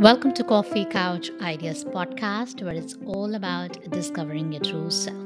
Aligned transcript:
Welcome 0.00 0.34
to 0.34 0.44
Coffee 0.44 0.84
Couch 0.84 1.30
Ideas 1.40 1.82
podcast, 1.86 2.62
where 2.62 2.74
it's 2.74 2.94
all 3.06 3.34
about 3.34 3.78
discovering 3.90 4.52
your 4.52 4.60
true 4.60 4.90
self. 4.90 5.16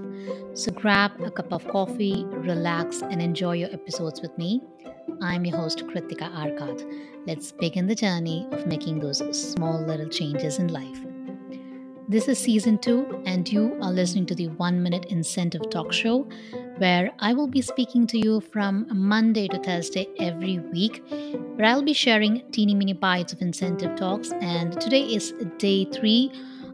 So 0.54 0.70
grab 0.70 1.20
a 1.20 1.32
cup 1.32 1.52
of 1.52 1.66
coffee, 1.66 2.24
relax, 2.28 3.02
and 3.02 3.20
enjoy 3.20 3.54
your 3.56 3.72
episodes 3.72 4.22
with 4.22 4.38
me. 4.38 4.62
I'm 5.20 5.44
your 5.44 5.56
host, 5.56 5.84
Kritika 5.88 6.30
Arkat. 6.32 6.88
Let's 7.26 7.50
begin 7.50 7.88
the 7.88 7.96
journey 7.96 8.46
of 8.52 8.68
making 8.68 9.00
those 9.00 9.18
small 9.36 9.84
little 9.84 10.08
changes 10.08 10.60
in 10.60 10.68
life. 10.68 11.11
This 12.12 12.28
is 12.28 12.38
season 12.38 12.76
two, 12.76 13.22
and 13.24 13.50
you 13.50 13.78
are 13.80 13.90
listening 13.90 14.26
to 14.26 14.34
the 14.34 14.48
One 14.48 14.82
Minute 14.82 15.06
Incentive 15.06 15.70
Talk 15.70 15.94
Show, 15.94 16.28
where 16.76 17.10
I 17.18 17.32
will 17.32 17.46
be 17.46 17.62
speaking 17.62 18.06
to 18.08 18.18
you 18.18 18.42
from 18.42 18.86
Monday 18.92 19.48
to 19.48 19.58
Thursday 19.58 20.06
every 20.18 20.58
week, 20.58 21.02
where 21.54 21.64
I'll 21.64 21.80
be 21.80 21.94
sharing 21.94 22.42
teeny 22.52 22.74
mini 22.74 22.92
bites 22.92 23.32
of 23.32 23.40
incentive 23.40 23.96
talks. 23.96 24.30
And 24.42 24.78
today 24.78 25.04
is 25.04 25.32
day 25.56 25.86
three 25.86 26.30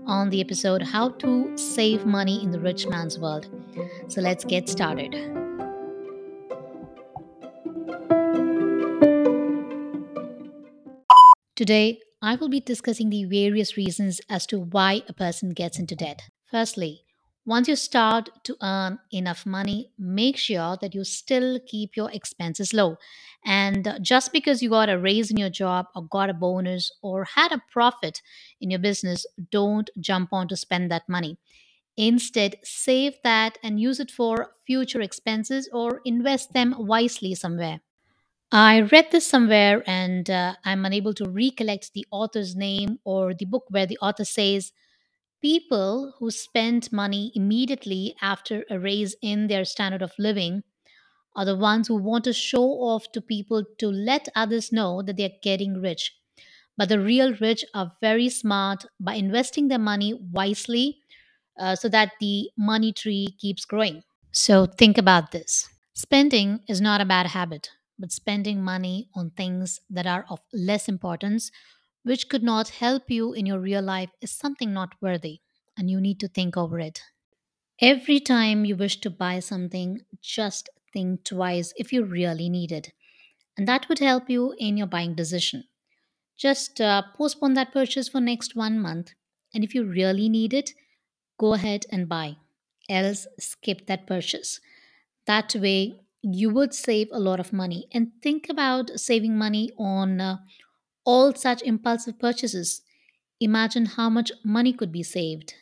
on 0.07 0.29
the 0.31 0.41
episode 0.41 0.83
How 0.83 1.11
to 1.11 1.57
Save 1.57 2.05
Money 2.05 2.43
in 2.43 2.51
the 2.51 2.59
Rich 2.59 2.89
Man's 2.89 3.17
World. 3.17 3.48
So 4.09 4.20
let's 4.20 4.45
get 4.45 4.69
started. 4.69 5.12
Today, 11.55 12.01
I 12.21 12.35
will 12.35 12.49
be 12.49 12.61
discussing 12.61 13.11
the 13.11 13.25
various 13.25 13.77
reasons 13.77 14.21
as 14.29 14.47
to 14.47 14.59
why 14.59 15.03
a 15.09 15.13
person 15.13 15.51
gets 15.51 15.79
into 15.79 15.95
debt. 15.95 16.23
Firstly, 16.51 17.03
once 17.47 17.69
you 17.69 17.77
start 17.77 18.29
to 18.45 18.57
earn 18.61 18.99
enough 19.11 19.47
money, 19.47 19.93
make 19.99 20.37
sure 20.37 20.77
that 20.81 20.95
you 20.95 21.05
still 21.05 21.59
keep 21.67 21.97
your 21.97 22.11
expenses 22.11 22.75
low. 22.75 22.97
And 23.45 23.99
just 24.03 24.33
because 24.33 24.62
you 24.62 24.69
got 24.69 24.91
a 24.91 24.99
raise 24.99 25.31
in 25.31 25.37
your 25.37 25.49
job, 25.49 25.87
or 25.95 26.03
got 26.03 26.29
a 26.29 26.34
bonus, 26.34 26.91
or 27.03 27.25
had 27.25 27.53
a 27.53 27.62
profit 27.70 28.20
in 28.61 28.70
your 28.70 28.81
business, 28.81 29.25
don't 29.51 29.89
jump 30.01 30.33
on 30.33 30.48
to 30.48 30.57
spend 30.57 30.91
that 30.91 31.09
money. 31.09 31.39
Instead, 31.97 32.57
save 32.64 33.14
that 33.25 33.59
and 33.62 33.81
use 33.81 34.01
it 34.01 34.11
for 34.11 34.53
future 34.67 35.01
expenses 35.01 35.69
or 35.73 36.01
invest 36.05 36.53
them 36.53 36.75
wisely 36.79 37.35
somewhere. 37.35 37.81
I 38.51 38.81
read 38.81 39.09
this 39.11 39.27
somewhere 39.27 39.83
and 39.87 40.29
uh, 40.31 40.55
I'm 40.65 40.85
unable 40.85 41.13
to 41.15 41.29
recollect 41.29 41.93
the 41.93 42.07
author's 42.11 42.57
name 42.57 42.99
or 43.05 43.35
the 43.35 43.45
book 43.45 43.65
where 43.69 43.87
the 43.87 43.99
author 43.99 44.25
says 44.25 44.73
people 45.43 46.15
who 46.19 46.31
spend 46.31 46.93
money 46.93 47.33
immediately 47.35 48.17
after 48.23 48.65
a 48.71 48.79
raise 48.81 49.17
in 49.23 49.49
their 49.49 49.65
standard 49.65 50.03
of 50.03 50.13
living 50.19 50.65
are 51.37 51.45
the 51.47 51.57
ones 51.57 51.89
who 51.89 51.97
want 51.97 52.25
to 52.25 52.33
show 52.35 52.65
off 52.65 53.13
to 53.13 53.21
people 53.23 53.65
to 53.79 53.89
let 53.89 54.29
others 54.37 54.73
know 54.73 55.03
that 55.03 55.17
they're 55.17 55.31
getting 55.43 55.81
rich. 55.81 56.15
But 56.77 56.89
the 56.91 57.01
real 57.01 57.35
rich 57.35 57.65
are 57.75 57.93
very 58.01 58.29
smart 58.31 58.87
by 59.01 59.15
investing 59.15 59.69
their 59.69 59.79
money 59.79 60.15
wisely 60.15 60.99
uh, 61.59 61.77
so 61.77 61.89
that 61.91 62.13
the 62.21 62.51
money 62.59 62.93
tree 62.93 63.37
keeps 63.41 63.65
growing. 63.65 64.03
So 64.33 64.67
think 64.67 64.99
about 64.99 65.33
this. 65.33 65.69
Spending 65.95 66.61
is 66.69 66.81
not 66.81 67.01
a 67.01 67.07
bad 67.07 67.29
habit, 67.29 67.71
but 67.99 68.13
spending 68.13 68.63
money 68.63 69.09
on 69.15 69.31
things 69.31 69.81
that 69.91 70.07
are 70.07 70.25
of 70.31 70.41
less 70.53 70.89
importance, 70.89 71.51
which 72.03 72.29
could 72.29 72.43
not 72.43 72.69
help 72.71 73.11
you 73.11 73.33
in 73.33 73.47
your 73.47 73.61
real 73.61 73.83
life, 73.83 74.11
is 74.21 74.31
something 74.33 74.73
not 74.73 74.95
worthy, 75.01 75.41
and 75.77 75.91
you 75.91 76.01
need 76.01 76.21
to 76.21 76.29
think 76.29 76.57
over 76.57 76.79
it. 76.79 77.03
Every 77.81 78.21
time 78.21 78.65
you 78.65 78.77
wish 78.77 79.01
to 79.01 79.11
buy 79.11 79.41
something, 79.41 80.03
just 80.21 80.69
think 80.93 81.25
twice 81.25 81.73
if 81.77 81.93
you 81.93 82.05
really 82.05 82.49
need 82.49 82.73
it, 82.73 82.93
and 83.57 83.69
that 83.69 83.89
would 83.89 84.01
help 84.01 84.31
you 84.31 84.55
in 84.59 84.77
your 84.77 84.87
buying 84.89 85.15
decision. 85.15 85.65
Just 86.39 86.81
uh, 86.81 87.03
postpone 87.17 87.55
that 87.55 87.73
purchase 87.73 88.09
for 88.09 88.21
next 88.21 88.57
one 88.57 88.81
month, 88.81 89.13
and 89.55 89.64
if 89.64 89.75
you 89.75 89.85
really 89.85 90.29
need 90.29 90.55
it, 90.55 90.73
go 91.39 91.55
ahead 91.55 91.87
and 91.92 92.08
buy. 92.08 92.37
Else, 92.89 93.27
skip 93.39 93.87
that 93.87 94.07
purchase. 94.07 94.61
That 95.27 95.55
way, 95.55 96.01
you 96.23 96.51
would 96.51 96.74
save 96.74 97.08
a 97.12 97.20
lot 97.20 97.40
of 97.40 97.52
money. 97.52 97.89
And 97.92 98.12
think 98.23 98.48
about 98.48 98.98
saving 99.01 99.36
money 99.39 99.70
on 99.79 100.20
uh, 100.20 100.39
all 101.05 101.34
such 101.34 101.62
impulsive 101.62 102.18
purchases. 102.18 102.83
Imagine 103.40 103.86
how 103.86 104.11
much 104.11 104.33
money 104.45 104.73
could 104.73 104.92
be 104.92 105.02
saved. 105.02 105.55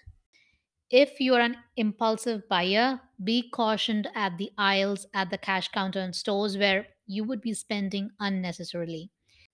If 0.90 1.20
you're 1.20 1.40
an 1.40 1.56
impulsive 1.76 2.48
buyer, 2.48 3.00
be 3.22 3.48
cautioned 3.50 4.08
at 4.14 4.36
the 4.38 4.52
aisles 4.58 5.06
at 5.14 5.30
the 5.30 5.38
cash 5.38 5.68
counter 5.68 6.00
in 6.00 6.12
stores 6.12 6.56
where 6.58 6.88
you 7.06 7.24
would 7.24 7.40
be 7.40 7.54
spending 7.54 8.10
unnecessarily. 8.20 9.10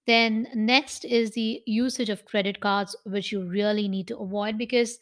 Then, 0.06 0.48
next 0.54 1.04
is 1.04 1.30
the 1.32 1.62
usage 1.66 2.08
of 2.10 2.24
credit 2.24 2.60
cards, 2.60 2.96
which 3.04 3.30
you 3.30 3.44
really 3.46 3.88
need 3.88 4.08
to 4.08 4.18
avoid 4.18 4.58
because 4.58 4.98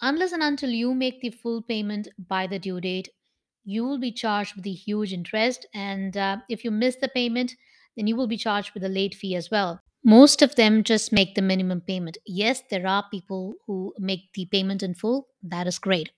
unless 0.00 0.32
and 0.32 0.42
until 0.42 0.70
you 0.70 0.94
make 0.94 1.20
the 1.20 1.30
full 1.30 1.62
payment 1.62 2.08
by 2.18 2.46
the 2.46 2.58
due 2.58 2.80
date, 2.80 3.08
you 3.64 3.84
will 3.84 3.98
be 3.98 4.12
charged 4.12 4.54
with 4.54 4.64
the 4.64 4.72
huge 4.72 5.12
interest. 5.12 5.66
And 5.74 6.16
uh, 6.16 6.38
if 6.48 6.64
you 6.64 6.70
miss 6.70 6.96
the 6.96 7.08
payment, 7.08 7.54
then 7.96 8.06
you 8.06 8.16
will 8.16 8.26
be 8.26 8.36
charged 8.36 8.72
with 8.74 8.84
a 8.84 8.88
late 8.88 9.14
fee 9.14 9.34
as 9.36 9.50
well. 9.50 9.80
Most 10.04 10.42
of 10.42 10.56
them 10.56 10.84
just 10.84 11.12
make 11.12 11.34
the 11.34 11.42
minimum 11.42 11.80
payment. 11.80 12.18
Yes, 12.26 12.62
there 12.70 12.86
are 12.86 13.06
people 13.10 13.54
who 13.66 13.94
make 13.98 14.32
the 14.34 14.46
payment 14.46 14.82
in 14.82 14.94
full. 14.94 15.28
That 15.42 15.66
is 15.66 15.78
great. 15.78 16.10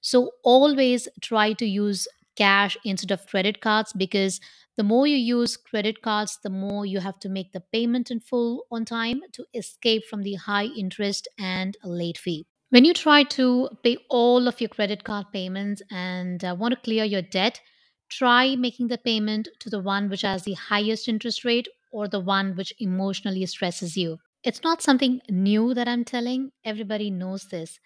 So 0.00 0.32
always 0.44 1.08
try 1.20 1.52
to 1.54 1.66
use 1.66 2.08
cash 2.36 2.76
instead 2.84 3.10
of 3.10 3.26
credit 3.26 3.60
cards 3.60 3.92
because 3.92 4.40
the 4.76 4.82
more 4.82 5.06
you 5.06 5.16
use 5.16 5.56
credit 5.56 6.02
cards, 6.02 6.38
the 6.42 6.50
more 6.50 6.86
you 6.86 7.00
have 7.00 7.18
to 7.20 7.28
make 7.28 7.52
the 7.52 7.60
payment 7.60 8.10
in 8.10 8.20
full 8.20 8.64
on 8.70 8.84
time 8.84 9.22
to 9.32 9.46
escape 9.54 10.04
from 10.06 10.22
the 10.22 10.34
high 10.34 10.64
interest 10.66 11.28
and 11.38 11.76
late 11.84 12.18
fee. 12.18 12.46
When 12.72 12.84
you 12.84 12.92
try 12.94 13.22
to 13.38 13.68
pay 13.84 13.98
all 14.08 14.48
of 14.48 14.60
your 14.60 14.68
credit 14.68 15.04
card 15.04 15.26
payments 15.32 15.80
and 15.92 16.44
uh, 16.44 16.56
want 16.58 16.72
to 16.74 16.80
clear 16.80 17.04
your 17.04 17.22
debt, 17.22 17.60
try 18.08 18.56
making 18.56 18.88
the 18.88 18.98
payment 18.98 19.46
to 19.60 19.70
the 19.70 19.78
one 19.80 20.08
which 20.08 20.22
has 20.22 20.42
the 20.42 20.54
highest 20.54 21.06
interest 21.08 21.44
rate 21.44 21.68
or 21.92 22.08
the 22.08 22.18
one 22.18 22.56
which 22.56 22.72
emotionally 22.80 23.46
stresses 23.46 23.96
you. 23.96 24.18
It's 24.42 24.62
not 24.64 24.82
something 24.82 25.20
new 25.28 25.72
that 25.74 25.86
I'm 25.86 26.04
telling, 26.04 26.50
everybody 26.64 27.10
knows 27.10 27.44
this. 27.44 27.78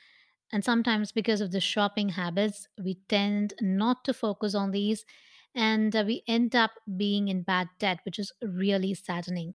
And 0.52 0.64
sometimes, 0.64 1.12
because 1.12 1.40
of 1.40 1.52
the 1.52 1.60
shopping 1.60 2.10
habits, 2.10 2.68
we 2.82 2.96
tend 3.08 3.54
not 3.60 4.04
to 4.04 4.14
focus 4.14 4.54
on 4.54 4.70
these 4.70 5.04
and 5.54 5.94
uh, 5.96 6.04
we 6.06 6.22
end 6.28 6.56
up 6.56 6.72
being 6.96 7.28
in 7.28 7.42
bad 7.42 7.68
debt, 7.80 8.00
which 8.04 8.18
is 8.18 8.32
really 8.42 8.94
saddening. 8.94 9.54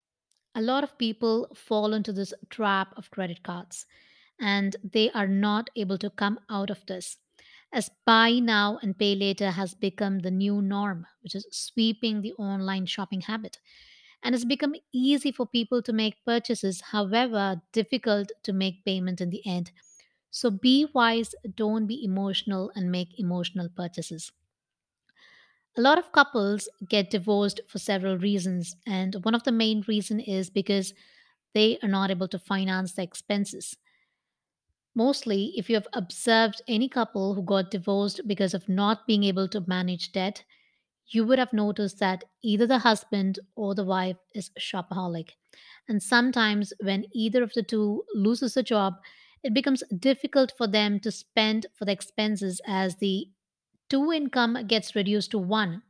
A 0.55 0.61
lot 0.63 0.85
of 0.85 0.99
people 0.99 1.49
fall 1.55 1.95
into 1.95 2.13
this 2.13 2.35
trap 2.51 2.93
of 2.99 3.11
credit 3.11 3.43
cards 3.43 3.87
and 4.41 4.77
they 4.85 5.11
are 5.13 5.29
not 5.29 5.71
able 5.77 5.99
to 5.99 6.11
come 6.11 6.41
out 6.49 6.71
of 6.71 6.85
this. 6.87 7.19
As 7.73 7.91
buy 8.07 8.39
now 8.39 8.79
and 8.83 8.99
pay 8.99 9.15
later 9.15 9.51
has 9.53 9.75
become 9.75 10.21
the 10.21 10.31
new 10.31 10.63
norm, 10.63 11.07
which 11.23 11.35
is 11.35 11.47
sweeping 11.51 12.23
the 12.23 12.33
online 12.35 12.87
shopping 12.87 13.23
habit. 13.23 13.59
And 14.23 14.35
it's 14.35 14.45
become 14.45 14.75
easy 14.93 15.33
for 15.33 15.47
people 15.47 15.83
to 15.83 15.93
make 15.93 16.25
purchases, 16.25 16.81
however, 16.93 17.63
difficult 17.73 18.33
to 18.45 18.53
make 18.53 18.85
payment 18.85 19.21
in 19.21 19.31
the 19.31 19.47
end. 19.47 19.73
So 20.31 20.51
be 20.51 20.87
wise, 20.95 21.35
don't 21.55 21.87
be 21.87 22.05
emotional, 22.05 22.73
and 22.75 22.91
make 22.93 23.19
emotional 23.19 23.69
purchases. 23.69 24.33
A 25.77 25.81
lot 25.81 25.99
of 25.99 26.13
couples 26.13 26.69
get 26.89 27.11
divorced 27.11 27.61
for 27.69 27.79
several 27.79 28.19
reasons, 28.19 28.77
and 28.87 29.15
one 29.25 29.35
of 29.35 29.45
the 29.45 29.53
main 29.53 29.81
reason 29.89 30.21
is 30.21 30.51
because 30.51 30.93
they 31.55 31.79
are 31.83 31.89
not 31.89 32.11
able 32.11 32.29
to 32.29 32.39
finance 32.39 32.93
the 32.93 33.03
expenses. 33.03 33.77
Mostly, 34.99 35.55
if 35.57 35.71
you 35.71 35.77
have 35.77 35.89
observed 35.95 36.61
any 36.69 36.89
couple 36.91 37.35
who 37.35 37.43
got 37.43 37.71
divorced 37.71 38.21
because 38.27 38.53
of 38.53 38.69
not 38.69 39.07
being 39.07 39.25
able 39.25 39.49
to 39.49 39.65
manage 39.67 40.13
debt, 40.13 40.45
you 41.09 41.25
would 41.27 41.39
have 41.39 41.53
noticed 41.55 41.99
that 42.01 42.25
either 42.43 42.67
the 42.67 42.81
husband 42.81 43.39
or 43.57 43.75
the 43.75 43.85
wife 43.85 44.19
is 44.35 44.51
a 44.57 44.61
shopaholic. 44.61 45.33
And 45.89 46.03
sometimes, 46.03 46.73
when 46.81 47.07
either 47.13 47.43
of 47.43 47.55
the 47.55 47.63
two 47.63 48.05
loses 48.15 48.57
a 48.57 48.63
job, 48.65 48.97
it 49.43 49.55
becomes 49.55 49.85
difficult 49.99 50.53
for 50.57 50.67
them 50.67 51.01
to 51.01 51.13
spend 51.13 51.67
for 51.75 51.85
the 51.87 51.93
expenses 51.93 52.61
as 52.67 52.97
the 52.97 53.31
two 53.89 54.13
income 54.13 54.67
gets 54.67 54.97
reduced 54.97 55.33
to 55.33 55.39
one. 55.39 55.83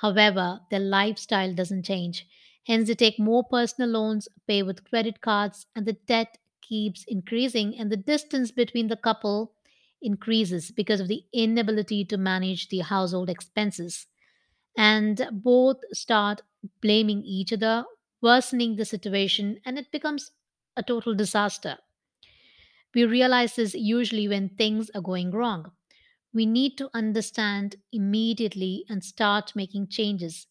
However, 0.00 0.60
their 0.70 0.78
lifestyle 0.80 1.52
doesn't 1.52 1.84
change. 1.86 2.28
Hence, 2.66 2.86
they 2.88 2.94
take 2.94 3.18
more 3.18 3.42
personal 3.42 3.90
loans, 3.90 4.28
pay 4.46 4.62
with 4.62 4.84
credit 4.84 5.20
cards, 5.20 5.66
and 5.74 5.86
the 5.86 5.94
debt 5.94 6.38
keeps 6.68 7.04
increasing, 7.08 7.76
and 7.78 7.90
the 7.92 7.96
distance 7.96 8.50
between 8.50 8.88
the 8.88 8.96
couple 8.96 9.54
increases 10.02 10.70
because 10.70 11.00
of 11.00 11.08
the 11.08 11.24
inability 11.32 12.04
to 12.06 12.16
manage 12.16 12.68
the 12.68 12.80
household 12.80 13.30
expenses. 13.30 14.06
And 14.78 15.28
both 15.32 15.78
start 15.92 16.42
blaming 16.82 17.24
each 17.24 17.52
other, 17.52 17.84
worsening 18.22 18.76
the 18.76 18.84
situation, 18.86 19.60
and 19.64 19.78
it 19.78 19.90
becomes 19.92 20.32
a 20.76 20.82
total 20.82 21.14
disaster. 21.14 21.78
We 22.94 23.04
realize 23.04 23.54
this 23.54 23.74
usually 23.76 24.26
when 24.26 24.48
things 24.48 24.90
are 24.90 25.00
going 25.00 25.30
wrong. 25.30 25.70
We 26.34 26.46
need 26.46 26.78
to 26.78 26.90
understand 26.94 27.76
immediately 27.92 28.84
and 28.88 29.04
start 29.04 29.56
making 29.56 29.88
changes. 29.88 30.46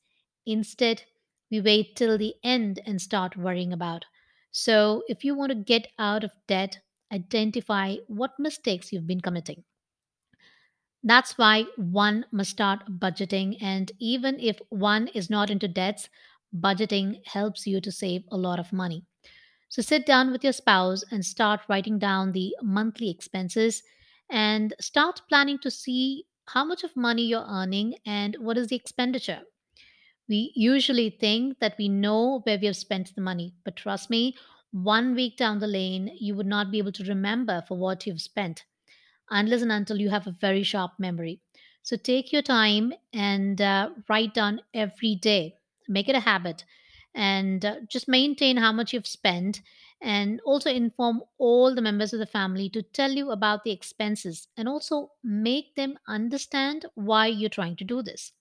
Instead, 0.46 1.04
we 1.52 1.62
wait 1.62 1.96
till 1.96 2.18
the 2.18 2.36
end 2.44 2.80
and 2.86 3.02
start 3.02 3.38
worrying 3.38 3.74
about. 3.74 4.06
So, 4.56 5.04
if 5.08 5.24
you 5.24 5.36
want 5.36 5.52
to 5.52 5.56
get 5.56 5.92
out 6.00 6.24
of 6.24 6.32
debt, 6.48 6.80
identify 7.12 7.98
what 8.08 8.40
mistakes 8.40 8.92
you've 8.92 9.06
been 9.06 9.22
committing. 9.22 9.66
That's 11.04 11.38
why 11.38 11.68
one 11.78 12.26
must 12.34 12.50
start 12.52 13.00
budgeting. 13.00 13.58
And 13.62 13.94
even 13.98 14.38
if 14.42 14.60
one 14.70 15.08
is 15.10 15.30
not 15.30 15.50
into 15.50 15.70
debts, 15.70 16.10
budgeting 16.54 17.26
helps 17.28 17.66
you 17.66 17.80
to 17.80 17.92
save 17.94 18.26
a 18.30 18.38
lot 18.38 18.60
of 18.60 18.74
money. 18.74 19.06
So 19.70 19.82
sit 19.82 20.06
down 20.06 20.32
with 20.32 20.44
your 20.44 20.54
spouse 20.54 21.04
and 21.12 21.26
start 21.26 21.62
writing 21.70 22.00
down 22.00 22.34
the 22.34 22.56
monthly 22.62 23.10
expenses 23.12 23.84
and 24.30 24.74
start 24.82 25.22
planning 25.30 25.60
to 25.60 25.72
see 25.72 26.26
how 26.48 26.66
much 26.66 26.84
of 26.84 26.96
money 26.98 27.24
you're 27.26 27.48
earning 27.48 27.96
and 28.06 28.38
what 28.40 28.58
is 28.58 28.68
the 28.70 28.78
expenditure. 28.78 29.44
We 30.28 30.52
usually 30.56 31.10
think 31.10 31.60
that 31.60 31.78
we 31.78 31.90
know 31.90 32.42
where 32.44 32.60
we 32.60 32.68
have 32.68 32.78
spent 32.78 33.16
the 33.16 33.22
money, 33.22 33.56
but 33.64 33.76
trust 33.76 34.10
me, 34.10 34.36
one 34.72 35.16
week 35.16 35.38
down 35.38 35.60
the 35.60 35.68
lane, 35.68 36.16
you 36.20 36.36
would 36.36 36.46
not 36.46 36.70
be 36.72 36.78
able 36.80 36.92
to 36.94 37.04
remember 37.04 37.64
for 37.68 37.78
what 37.78 38.06
you've 38.06 38.22
spent 38.22 38.66
unless 39.30 39.62
and 39.62 39.72
until 39.72 40.00
you 40.00 40.10
have 40.10 40.28
a 40.28 40.32
very 40.40 40.64
sharp 40.64 40.94
memory. 41.00 41.42
So 41.84 41.96
take 41.98 42.32
your 42.34 42.42
time 42.42 42.94
and 43.14 43.62
uh, 43.62 43.92
write 44.10 44.34
down 44.34 44.62
every 44.74 45.16
day. 45.16 45.56
Make 45.88 46.10
it 46.10 46.16
a 46.16 46.22
habit 46.22 46.66
and 47.14 47.64
uh, 47.64 47.76
just 47.88 48.08
maintain 48.08 48.58
how 48.58 48.72
much 48.72 48.94
you've 48.94 49.08
spent 49.08 49.62
and 50.02 50.42
also 50.46 50.70
inform 50.70 51.22
all 51.38 51.74
the 51.74 51.82
members 51.82 52.14
of 52.14 52.20
the 52.20 52.26
family 52.26 52.70
to 52.70 52.82
tell 52.82 53.12
you 53.12 53.32
about 53.32 53.64
the 53.64 53.72
expenses 53.72 54.48
and 54.58 54.68
also 54.68 55.12
make 55.24 55.76
them 55.76 55.98
understand 56.08 56.86
why 56.96 57.28
you're 57.28 57.50
trying 57.50 57.76
to 57.78 57.84
do 57.84 58.02
this. 58.02 58.32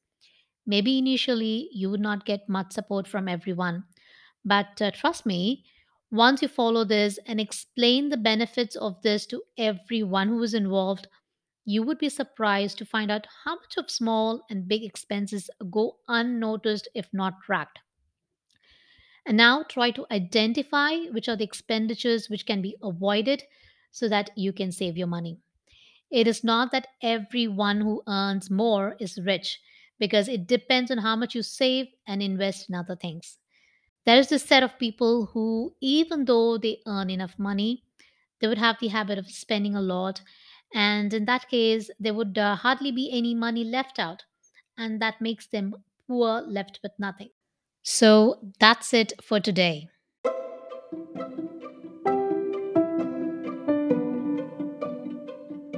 Maybe 0.67 0.99
initially 0.99 1.71
you 1.73 1.91
would 1.91 2.01
not 2.01 2.27
get 2.27 2.49
much 2.51 2.73
support 2.73 3.07
from 3.09 3.29
everyone, 3.29 3.85
but 4.45 4.83
uh, 4.83 4.91
trust 4.91 5.27
me, 5.27 5.65
once 6.11 6.43
you 6.43 6.49
follow 6.49 6.85
this 6.85 7.19
and 7.27 7.41
explain 7.41 8.11
the 8.11 8.17
benefits 8.19 8.77
of 8.77 9.03
this 9.03 9.27
to 9.27 9.43
everyone 9.59 10.29
who 10.29 10.43
is 10.43 10.55
involved, 10.55 11.09
you 11.65 11.83
would 11.83 11.99
be 11.99 12.09
surprised 12.11 12.79
to 12.79 12.87
find 12.87 13.11
out 13.11 13.27
how 13.45 13.57
much 13.57 13.77
of 13.79 13.91
small 13.91 14.45
and 14.51 14.69
big 14.69 14.85
expenses 14.85 15.51
go 15.71 15.99
unnoticed 16.09 16.89
if 16.95 17.09
not 17.13 17.43
tracked. 17.43 17.81
And 19.27 19.37
now 19.37 19.63
try 19.65 19.91
to 19.91 20.07
identify 20.11 20.97
which 21.11 21.29
are 21.29 21.37
the 21.37 21.45
expenditures 21.45 22.31
which 22.31 22.47
can 22.47 22.63
be 22.63 22.77
avoided 22.83 23.43
so 23.91 24.09
that 24.09 24.31
you 24.35 24.51
can 24.53 24.73
save 24.73 24.97
your 24.97 25.07
money. 25.07 25.41
It 26.11 26.27
is 26.27 26.45
not 26.45 26.73
that 26.73 26.89
everyone 27.03 27.83
who 27.83 28.03
earns 28.09 28.51
more 28.51 28.97
is 29.01 29.19
rich 29.21 29.61
because 29.99 30.29
it 30.29 30.47
depends 30.47 30.91
on 30.91 30.99
how 30.99 31.17
much 31.17 31.35
you 31.35 31.43
save 31.43 31.87
and 32.07 32.23
invest 32.23 32.69
in 32.69 32.75
other 32.75 32.97
things. 32.97 33.39
There 34.07 34.19
is 34.19 34.29
this 34.31 34.45
set 34.45 34.63
of 34.63 34.79
people 34.79 35.27
who, 35.27 35.75
even 35.81 36.25
though 36.25 36.57
they 36.59 36.81
earn 36.87 37.11
enough 37.11 37.39
money, 37.39 37.85
they 38.41 38.49
would 38.49 38.59
have 38.59 38.79
the 38.81 38.89
habit 38.89 39.19
of 39.19 39.31
spending 39.31 39.75
a 39.75 39.83
lot. 39.83 40.23
And 40.75 41.13
in 41.15 41.27
that 41.27 41.49
case, 41.49 41.91
there 42.01 42.15
would 42.15 42.39
uh, 42.39 42.57
hardly 42.57 42.93
be 42.93 43.11
any 43.13 43.35
money 43.35 43.65
left 43.65 43.99
out. 43.99 44.25
And 44.79 45.01
that 45.03 45.21
makes 45.21 45.47
them 45.49 45.75
poor, 46.09 46.43
left 46.43 46.81
with 46.83 46.93
nothing. 46.99 47.31
So 47.83 48.41
that's 48.61 48.95
it 48.95 49.15
for 49.23 49.41
today. 49.41 49.89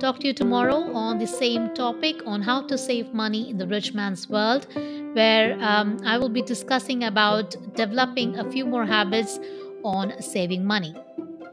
Talk 0.06 0.20
to 0.20 0.28
you 0.28 0.34
tomorrow 0.34 0.94
on 0.94 1.18
the 1.18 1.26
same 1.26 1.74
topic 1.74 2.24
on 2.26 2.40
how 2.40 2.62
to 2.68 2.78
save 2.78 3.12
money 3.12 3.50
in 3.50 3.58
the 3.58 3.66
rich 3.66 3.92
man's 3.92 4.28
world, 4.28 4.68
where 5.14 5.58
um, 5.60 5.98
I 6.06 6.16
will 6.16 6.28
be 6.28 6.42
discussing 6.42 7.02
about 7.02 7.56
developing 7.74 8.38
a 8.38 8.48
few 8.52 8.66
more 8.66 8.86
habits 8.86 9.40
on 9.82 10.22
saving 10.22 10.64
money. 10.64 10.94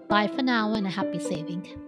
Bye 0.08 0.28
for 0.28 0.44
now 0.44 0.72
and 0.76 0.86
a 0.86 0.92
happy 0.92 1.18
saving. 1.18 1.83